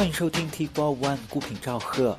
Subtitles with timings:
[0.00, 2.16] 欢迎收听 T Four One 孤品赵贺。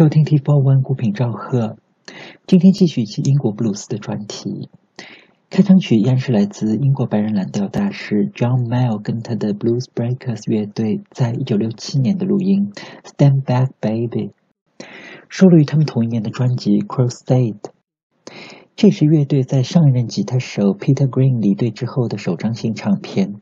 [0.00, 1.76] 收听 T Four One 孤品赵贺。
[2.46, 4.70] 今天继续一期英国布鲁斯的专题。
[5.50, 12.72] 开场曲依然是来自英国白人蓝调大师 John Mayall 跟他的 Blues Breakers 乐队在一九六七年的录音
[13.04, 14.30] 《Stand Back Baby》，
[15.28, 17.60] 收录于他们同一年的专辑《Cross State》。
[18.76, 23.34] 这是乐队在上一任吉他手 Peter Green 离队之后的首张新唱片。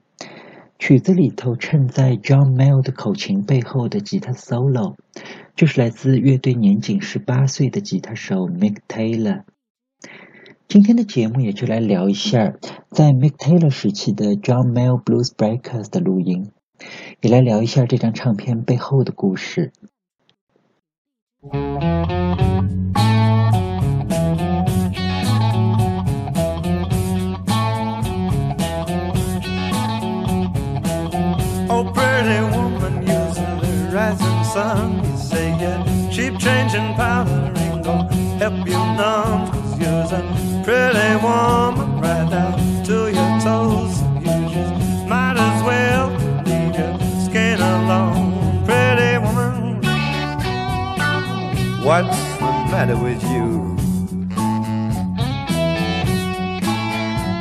[0.79, 4.95] 曲子里头衬在 John Mayall 的口琴背后的吉他 solo，
[5.57, 9.43] 就是来自乐队年仅十八岁的吉他手 Mick Taylor。
[10.69, 12.55] 今天的节目也就来聊一下
[12.91, 16.53] 在 Mick Taylor 时期的 John Mayall Blues Breakers 的录音，
[17.21, 19.73] 也来聊一下这张唱片背后的故事。
[34.09, 35.05] Rising sun.
[35.05, 39.51] You say yeah, cheap changing powder ain't gonna help you none.
[39.53, 43.95] Cause you're a pretty woman right down to your toes.
[44.25, 46.09] You just might as well
[46.47, 48.65] leave your skin alone.
[48.67, 49.81] Pretty woman,
[51.85, 53.77] what's the matter with you?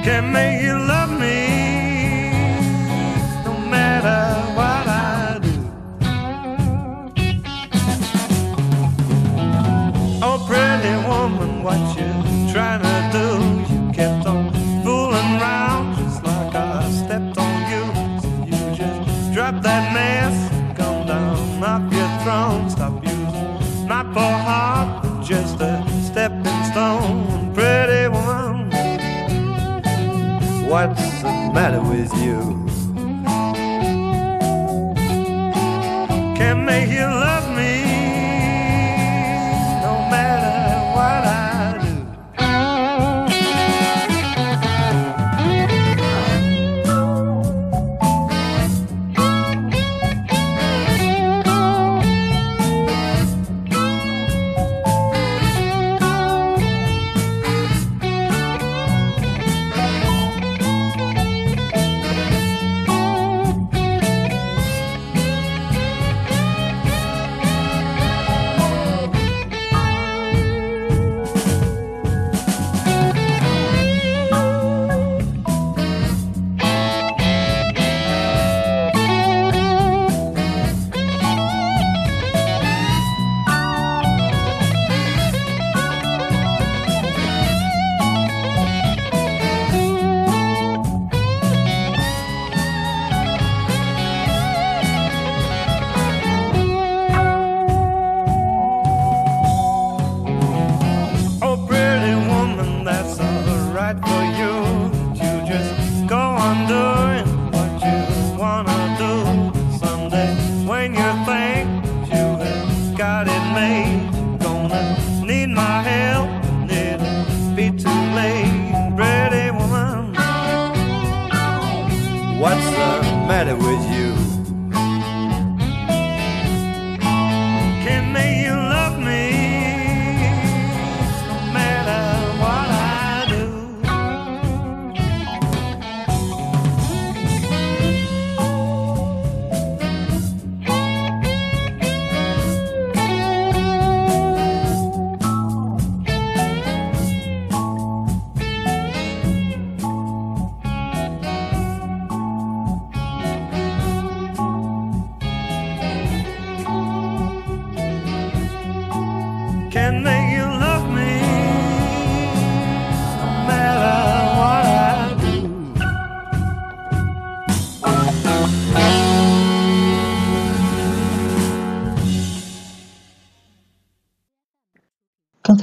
[0.04, 1.37] Can't make you love me
[30.78, 32.38] What's the matter with you?
[36.38, 37.37] Can't make you love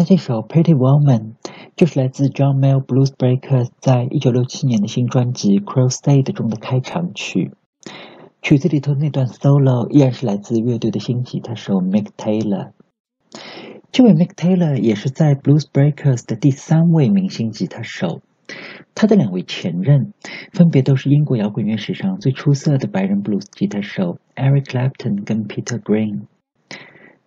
[0.05, 1.33] 这首《Pretty Woman》
[1.77, 7.53] 就是来自 John Mayer Blues Breakers 在一九六七年的新专辑《Cross State》中的开场曲。
[8.43, 12.73] 曲子里头那段 solo 依然是来自乐队的新吉他手 Mick Taylor。
[13.93, 18.21] 这位 Mick Taylor 也是在 Blues Breakers 的第三位明星吉他手。
[18.95, 20.13] 他的两位前任
[20.53, 26.27] 分别都是英国摇滚乐史上最出色的白人 blues 吉他手 Eric Clapton 跟 Peter Green。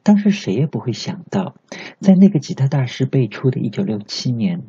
[0.08, 1.56] 当时谁也不会想到，
[2.00, 4.64] 在那个吉他大师辈出的1967年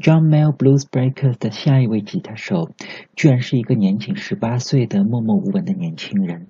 [0.00, 2.72] ，John Mayer Blues Breakers 的下一位吉他手，
[3.14, 6.48] 居然是一个年仅18岁的默默无闻的年轻人。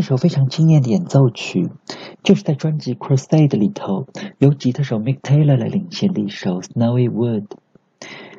[0.00, 1.68] 这首非常惊艳的演奏曲，
[2.22, 4.06] 就是在专辑《Crusade》里头
[4.38, 7.42] 由吉他手 Mick Taylor 来领衔的一首《Snowy Wood》。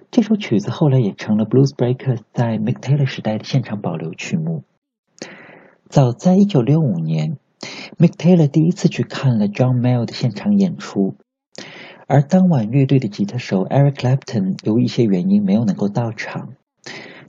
[0.10, 4.64] 这首曲子后来也成了 Blues Breakers 在 Mick Taylor 时代的现场保留曲目。
[5.88, 7.38] 早在1965年
[8.00, 11.14] ，Mick Taylor 第一次去看了 John m a l 的现场演出，
[12.08, 16.54] 而当晚乐队的吉他手 Eric Clapton 由于一些原因没有能够到场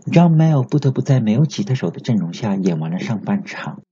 [0.06, 3.82] ，John m a l 不得不在没有吉他手的阵容下演完了上半场。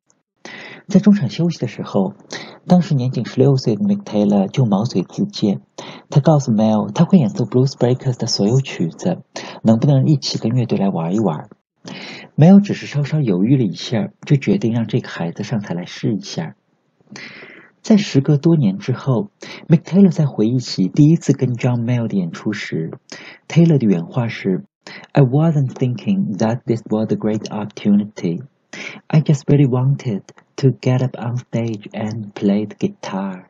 [0.88, 2.14] 在中场休息的时候，
[2.66, 5.60] 当时年仅十六岁的 Mick Taylor 就毛遂自荐，
[6.08, 9.18] 他告诉 Mel 他会演奏 Blues Breakers 的所有曲子，
[9.62, 11.48] 能不能一起跟乐队来玩一玩
[12.36, 16.56] ？Mel 只是稍稍犹豫了一下，就决定让这个孩子上台来试一下。
[17.82, 19.30] 在时隔多年之后
[19.68, 22.90] ，Mick Taylor 在回忆起第一次跟 John Mel 的演出时
[23.48, 24.64] ，Taylor 的原话是
[25.12, 28.42] ：“I wasn't thinking that this was a great opportunity.”
[29.10, 33.49] I just really wanted to get up on stage and play the guitar.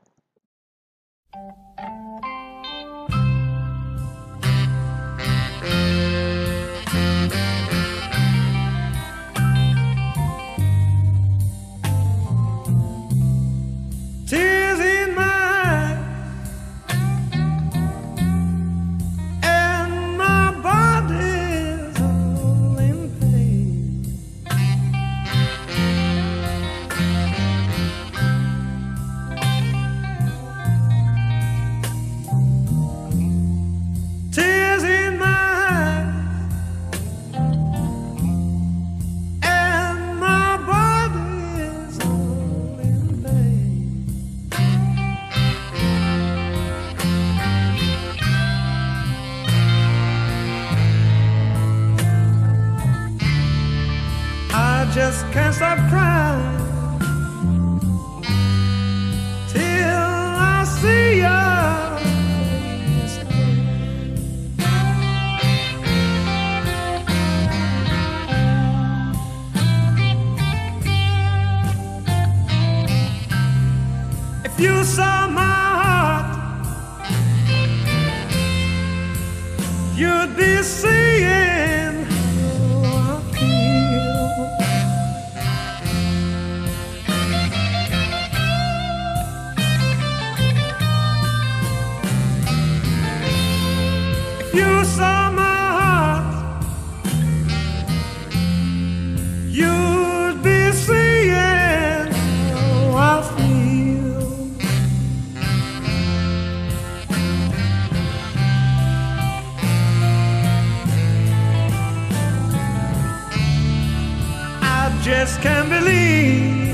[115.31, 116.70] Just can't believe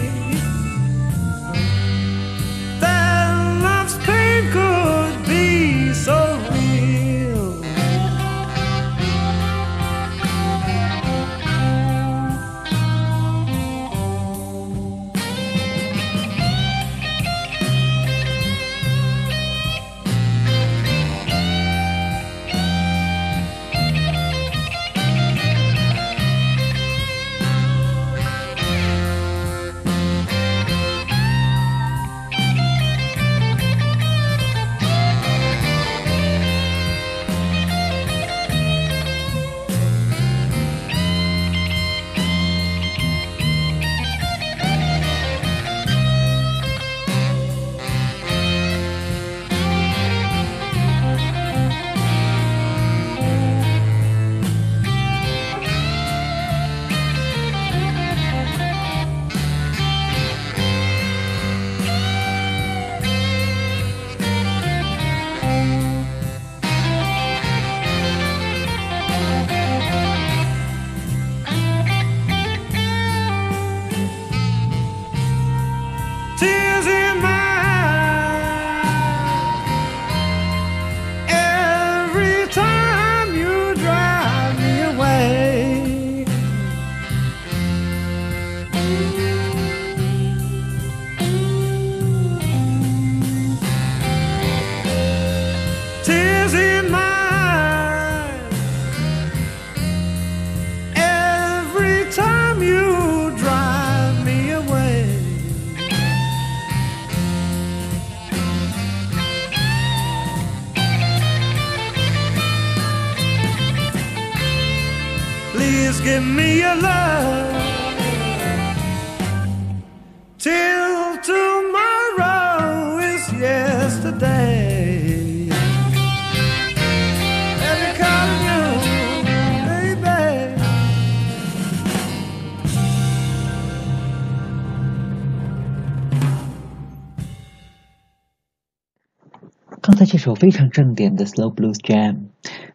[140.17, 142.29] 这首非常正点的 Slow Blues Jam，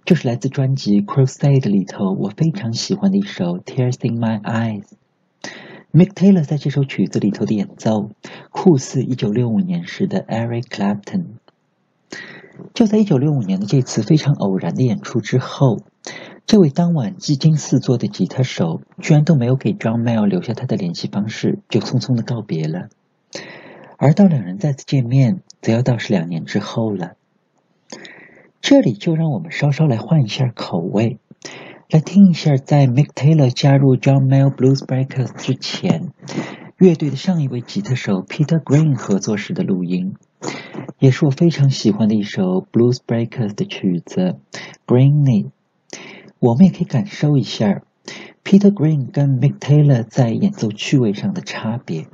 [0.05, 4.83] 就是来自专辑 Crusade 里头我非常喜欢的一首 Tears in My Eyes。
[5.91, 8.12] Mick Taylor 在这首曲子里头的演奏，
[8.51, 11.24] 酷似1965年时的 Eric Clapton。
[12.75, 15.79] 就在1965年的这次非常偶然的演出之后，
[16.45, 22.89] 这位当晚技惊四座的吉他手，居然都没有给 John Mayall 留下他的联系方式，就匆匆的告别了。
[23.98, 27.13] 而到两人再次见面，则要到是两年之后了。
[28.62, 31.18] 这里就让我们稍稍来换一下口味，
[31.89, 36.12] 来听一下在 Mick Taylor 加入 John Mayall Blues Breakers 之前，
[36.77, 40.15] 乐队的上一位吉他手 Peter Green 合作时的录音，
[41.00, 44.38] 也是我非常喜欢的一首 Blues Breakers 的曲子
[44.86, 45.50] Greeny。
[46.39, 47.82] 我们也可以感受一下
[48.44, 52.06] Peter Green 跟 Mick Taylor 在演奏趣味上的差别。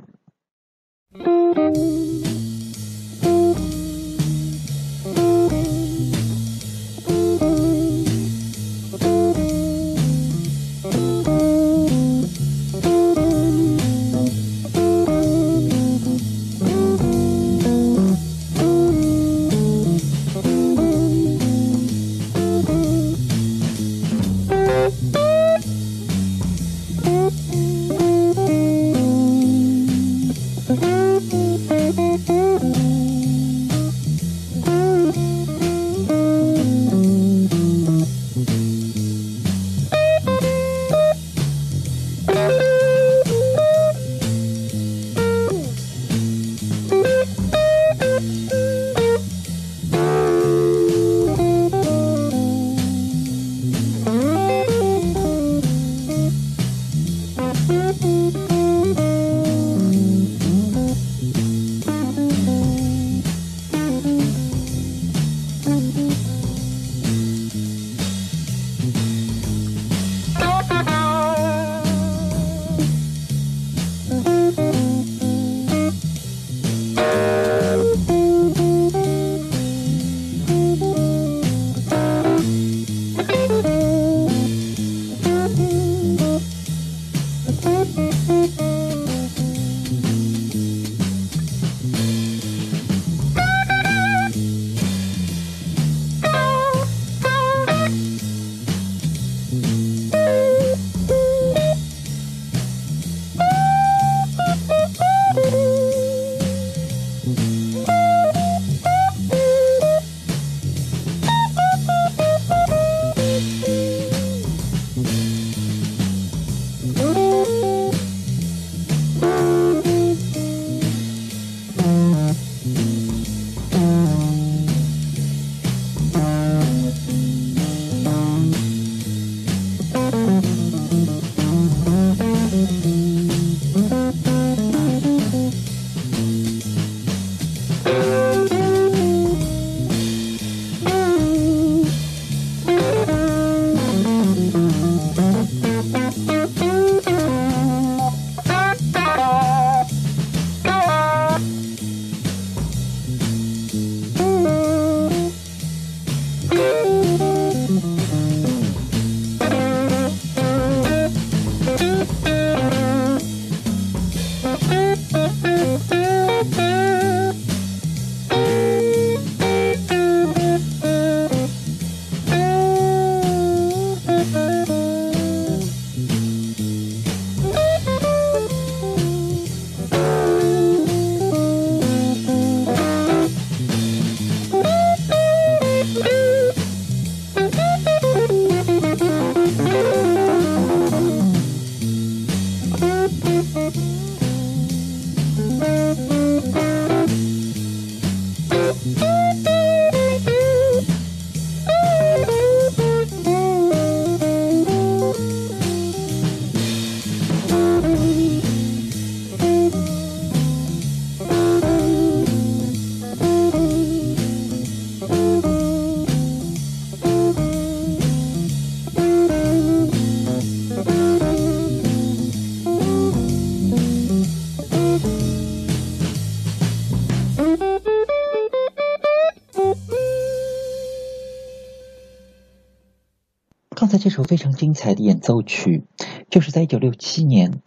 [234.08, 235.82] 这首非常精彩的演奏曲，
[236.30, 237.60] 就是在一九六七年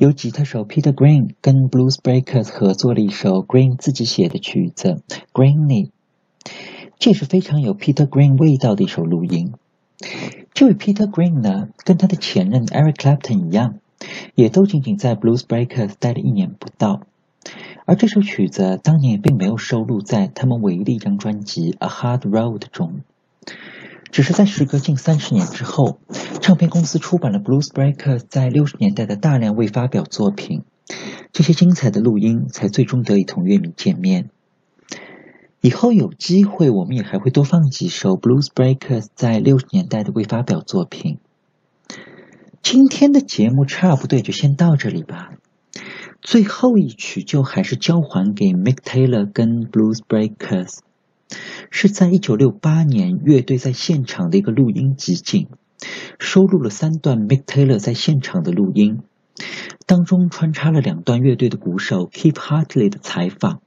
[0.00, 5.00] 由吉他手 Peter Green 跟 Blues Breakers 合作了一首 Green 自己写的曲子
[5.32, 5.86] 《Greeny》。
[6.98, 9.52] 这是非常有 Peter Green 味道的一首录音。
[10.52, 13.78] 这位 Peter Green 呢，跟他的前任 Eric Clapton 一样，
[14.34, 17.02] 也都仅仅在 Blues Breakers 待了一年不到。
[17.84, 23.02] 而这首曲子当年也并没有收录在他们唯一的一张专辑《A Hard Road》中，
[24.10, 25.98] 只是在时隔近三十年之后，
[26.40, 30.62] 唱片公司出版了 Blues Breakers 在六十年代的大量未发表作品，
[31.32, 34.30] 这些精彩的录音才最终得以同乐迷见面。
[35.60, 41.18] 以后有机会，我们也还会多放几首 Blues Breakers 在六十年代的未发表作品。
[42.62, 45.32] 今天的节目差不多就先到这里吧。
[46.22, 50.78] 最后一曲就还是交还给 Mick Taylor 跟 Blues Breakers，
[51.70, 55.48] 是在一九六八年乐队在现场的一个录音集锦，
[56.18, 59.00] 收录了三段 Mick Taylor 在现场的录音，
[59.86, 63.60] 当中穿插了两段乐队的鼓手 Keith Hartley 的采访。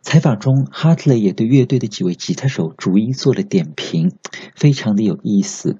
[0.00, 4.12] 采访中，Hartley 也对乐队的几位吉他手逐一做了点评，
[4.56, 5.78] 非常的有意思。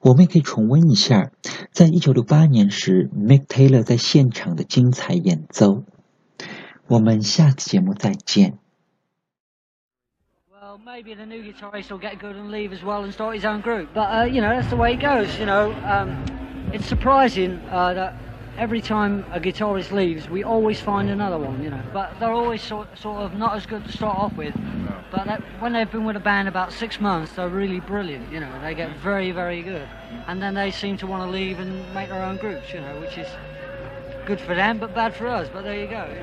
[0.00, 1.30] 我们也可以重温一下，
[1.72, 5.84] 在一九六八年时，Mick Taylor 在现场的精彩演奏。
[6.88, 8.58] 我们下次节目再见。
[10.84, 13.88] Maybe the new guitarist will get good and leave as well and start his own group.
[13.94, 15.72] But, uh, you know, that's the way it goes, you know.
[15.86, 16.22] Um,
[16.74, 18.14] it's surprising uh, that
[18.58, 21.80] every time a guitarist leaves, we always find another one, you know.
[21.94, 24.54] But they're always sort, sort of not as good to start off with.
[25.10, 28.40] But that, when they've been with a band about six months, they're really brilliant, you
[28.40, 28.60] know.
[28.60, 29.88] They get very, very good.
[30.26, 33.00] And then they seem to want to leave and make their own groups, you know,
[33.00, 33.28] which is
[34.26, 35.48] good for them but bad for us.
[35.50, 36.14] But there you go.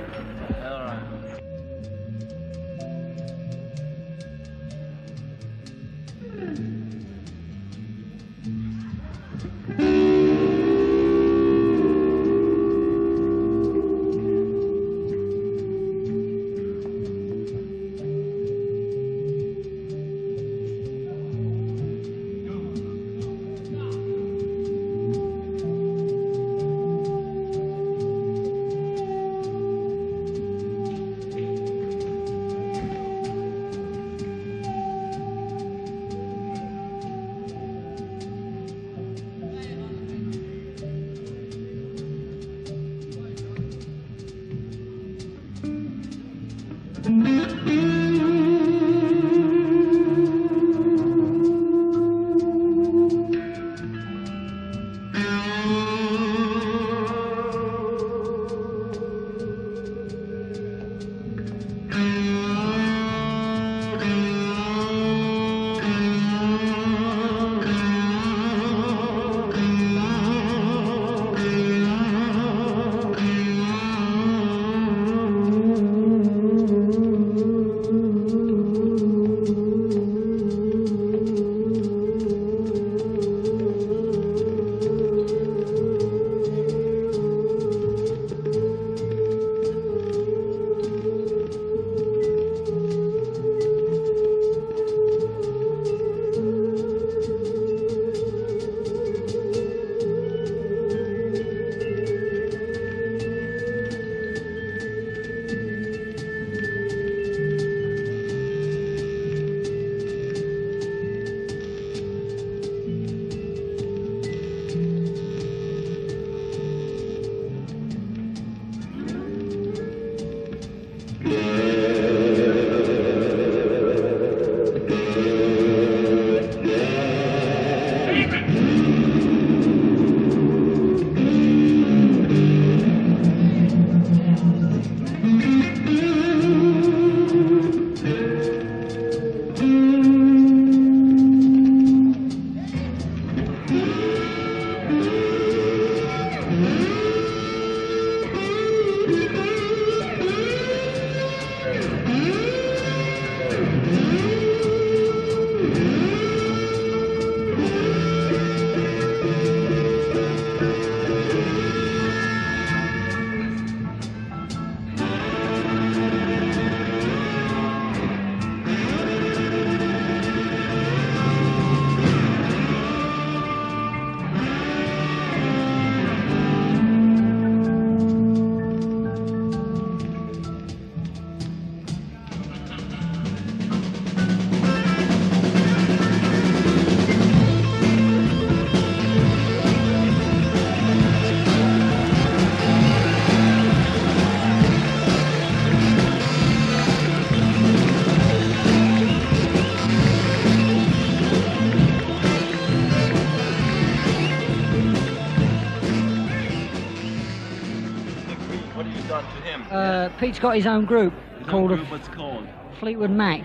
[210.22, 212.48] Pete's got his own group His called own group, what's called?
[212.80, 213.42] Fleetwood Mac,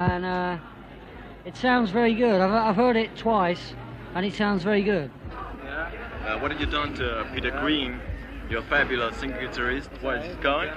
[0.00, 0.56] and uh,
[1.44, 2.40] it sounds very good.
[2.40, 3.74] I've, I've heard it twice,
[4.14, 5.10] and it sounds very good.
[5.62, 5.90] Yeah.
[6.24, 8.00] Uh, what have you done to Peter Green,
[8.48, 9.88] your fabulous singer guitarist?
[10.02, 10.70] What is it called?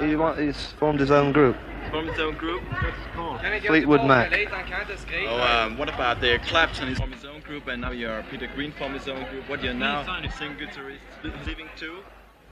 [0.00, 1.56] He want, he's formed his own group,
[1.90, 2.62] Formed his own group?
[2.70, 3.40] What's it called?
[3.66, 4.32] Fleetwood Mac.
[4.32, 6.88] Oh, um, what about the Clapton?
[6.88, 9.50] He's from his own group, and now you're Peter Green formed his own group.
[9.50, 10.98] What you're now singer guitarist
[11.44, 11.98] living too?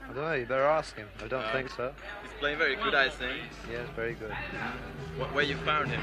[0.04, 1.08] I don't know, you better ask him.
[1.22, 1.92] I don't Uh, think so.
[2.22, 3.40] He's playing very good, I think.
[3.70, 4.32] Yes, very good.
[5.16, 6.00] What, where you found him?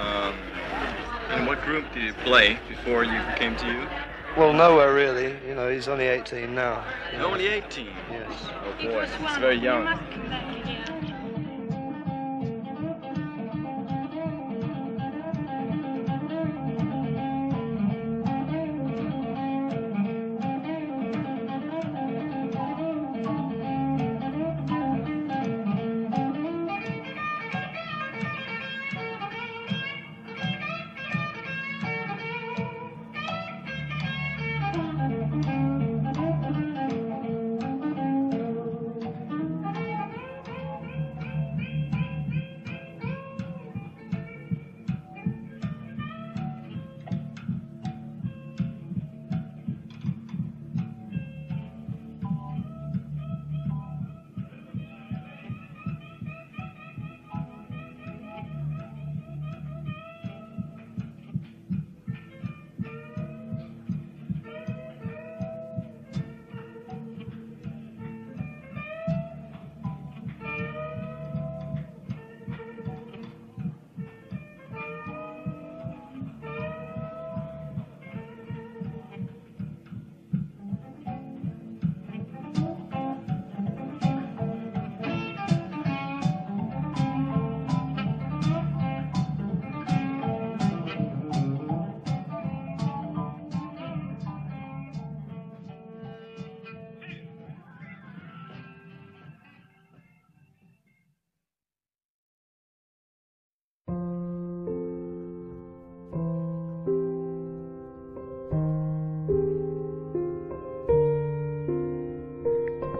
[0.00, 0.34] Um,
[1.38, 3.86] in what group did you play before you came to you?
[4.36, 5.34] Well, nowhere really.
[5.46, 6.84] You know, he's only 18 now.
[7.20, 7.88] Only 18.
[8.10, 8.30] Yes.
[8.64, 9.86] Oh boy, he's very young.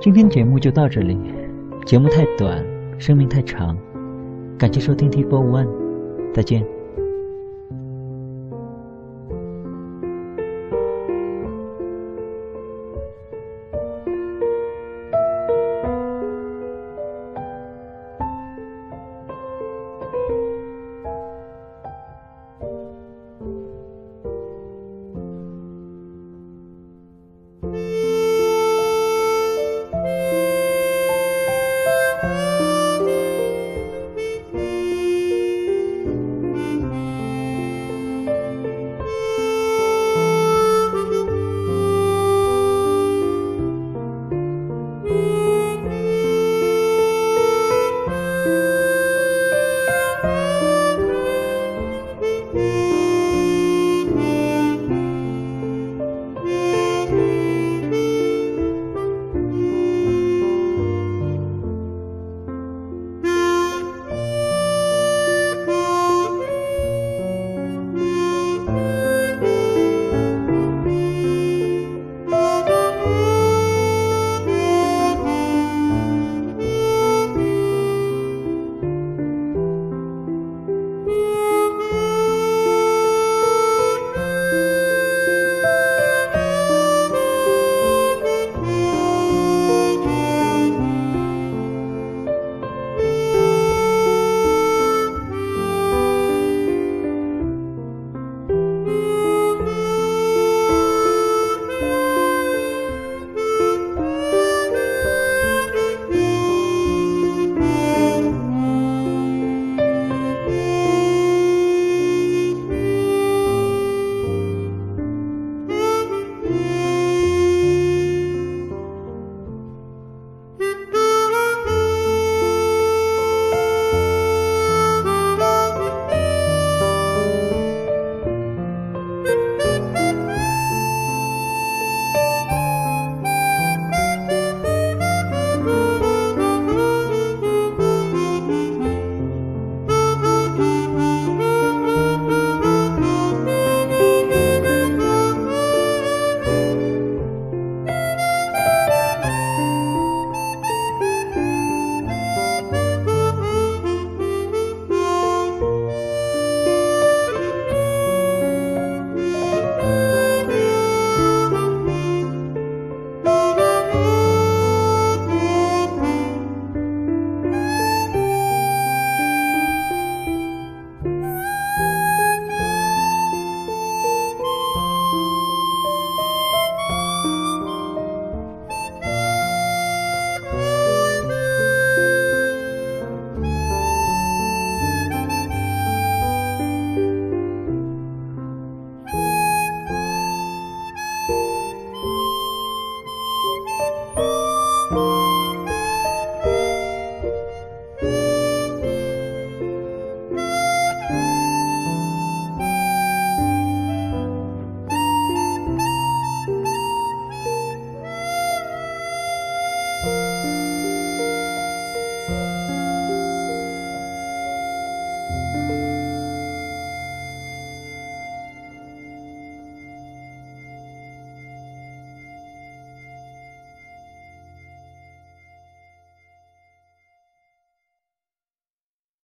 [0.00, 1.14] 今天节目就到这里，
[1.84, 2.64] 节目太短，
[2.98, 3.76] 生命太长，
[4.56, 5.68] 感谢收听 T Four One，
[6.32, 6.79] 再见。